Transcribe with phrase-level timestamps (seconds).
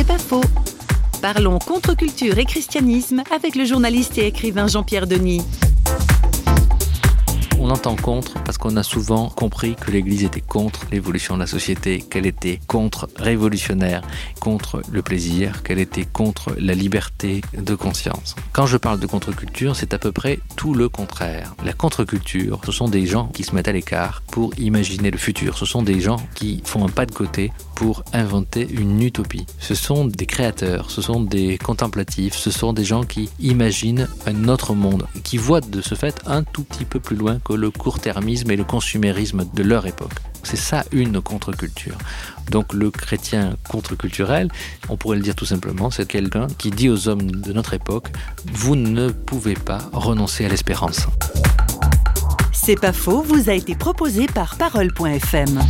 [0.00, 0.40] C'est pas faux.
[1.20, 5.42] Parlons contre-culture et christianisme avec le journaliste et écrivain Jean-Pierre Denis
[7.70, 12.00] entend contre parce qu'on a souvent compris que l'Église était contre l'évolution de la société,
[12.00, 14.02] qu'elle était contre-révolutionnaire,
[14.40, 18.34] contre le plaisir, qu'elle était contre la liberté de conscience.
[18.52, 21.54] Quand je parle de contre-culture, c'est à peu près tout le contraire.
[21.64, 25.56] La contre-culture, ce sont des gens qui se mettent à l'écart pour imaginer le futur.
[25.56, 29.46] Ce sont des gens qui font un pas de côté pour inventer une utopie.
[29.58, 34.48] Ce sont des créateurs, ce sont des contemplatifs, ce sont des gens qui imaginent un
[34.48, 37.70] autre monde, qui voient de ce fait un tout petit peu plus loin que le
[37.70, 40.14] court-termisme et le consumérisme de leur époque.
[40.42, 41.96] C'est ça une contre-culture.
[42.50, 44.48] Donc le chrétien contre-culturel,
[44.88, 48.08] on pourrait le dire tout simplement, c'est quelqu'un qui dit aux hommes de notre époque,
[48.52, 51.06] vous ne pouvez pas renoncer à l'espérance.
[52.52, 55.60] C'est pas faux, vous a été proposé par parole.fm.